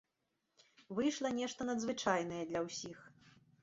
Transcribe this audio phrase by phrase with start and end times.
[1.01, 3.09] Выйшла нешта надзвычайнае для ўсіх.